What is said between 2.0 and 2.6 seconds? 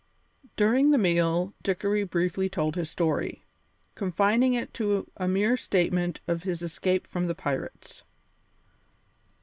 briefly